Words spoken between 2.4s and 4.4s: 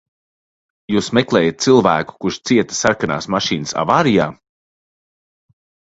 cieta sarkanās mašīnas avārijā?